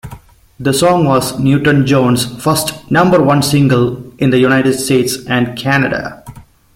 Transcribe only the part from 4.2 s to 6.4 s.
the United States and Canada.